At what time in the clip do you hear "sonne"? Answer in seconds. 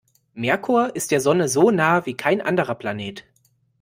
1.21-1.47